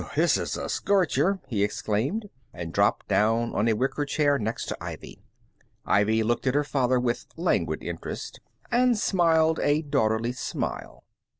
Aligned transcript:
This 0.15 0.35
is 0.35 0.57
a 0.57 0.67
scorcher!" 0.67 1.37
he 1.45 1.63
exclaimed, 1.63 2.31
and 2.55 2.73
dropped 2.73 3.07
down 3.07 3.53
on 3.53 3.67
a 3.67 3.73
wicker 3.73 4.03
chair 4.03 4.39
next 4.39 4.65
to 4.69 4.83
Ivy. 4.83 5.21
Ivy 5.85 6.23
looked 6.23 6.47
at 6.47 6.55
her 6.55 6.63
father 6.63 6.99
with 6.99 7.27
languid 7.37 7.83
interest, 7.83 8.39
and 8.71 8.97
smiled 8.97 9.59
a 9.59 9.83
daughterly 9.83 10.31
smile. 10.31 11.03